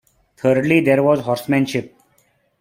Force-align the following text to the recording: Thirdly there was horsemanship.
Thirdly 0.35 0.79
there 0.79 1.03
was 1.03 1.19
horsemanship. 1.19 1.95